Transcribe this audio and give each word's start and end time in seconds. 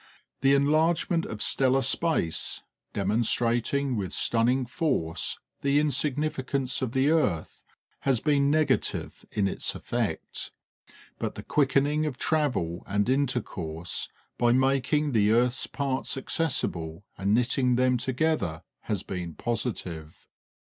The 0.41 0.55
enlargement 0.55 1.27
of 1.27 1.43
stellar 1.43 1.83
space, 1.83 2.63
demonstrating 2.91 3.95
with 3.95 4.13
stunning 4.13 4.65
force 4.65 5.37
the 5.61 5.77
insignificance 5.77 6.81
of 6.81 6.93
the 6.93 7.11
earth, 7.11 7.63
has 7.99 8.19
been 8.19 8.49
negative 8.49 9.27
in 9.31 9.47
its 9.47 9.75
effect; 9.75 10.49
but 11.19 11.35
the 11.35 11.43
quickening 11.43 12.07
of 12.07 12.17
travel 12.17 12.81
and 12.87 13.07
intercourse, 13.07 14.09
by 14.39 14.51
making 14.53 15.11
the 15.11 15.29
earth's 15.31 15.67
parts 15.67 16.17
accessible 16.17 17.05
and 17.15 17.35
knitting 17.35 17.75
them 17.75 17.97
together, 17.97 18.63
has 18.85 19.03
been 19.03 19.35
positive. 19.35 20.25